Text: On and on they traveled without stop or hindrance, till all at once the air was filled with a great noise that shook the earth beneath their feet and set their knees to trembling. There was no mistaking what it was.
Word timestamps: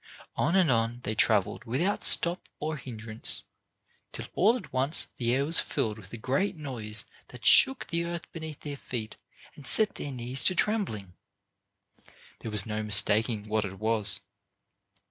On 0.35 0.55
and 0.55 0.71
on 0.71 1.01
they 1.03 1.13
traveled 1.13 1.65
without 1.65 2.03
stop 2.03 2.49
or 2.59 2.77
hindrance, 2.77 3.43
till 4.11 4.25
all 4.33 4.57
at 4.57 4.73
once 4.73 5.09
the 5.17 5.35
air 5.35 5.45
was 5.45 5.59
filled 5.59 5.99
with 5.99 6.11
a 6.11 6.17
great 6.17 6.55
noise 6.55 7.05
that 7.27 7.45
shook 7.45 7.85
the 7.85 8.03
earth 8.05 8.25
beneath 8.31 8.61
their 8.61 8.77
feet 8.77 9.17
and 9.53 9.67
set 9.67 9.93
their 9.93 10.11
knees 10.11 10.43
to 10.45 10.55
trembling. 10.55 11.13
There 12.39 12.49
was 12.49 12.65
no 12.65 12.81
mistaking 12.81 13.47
what 13.47 13.63
it 13.63 13.77
was. 13.77 14.21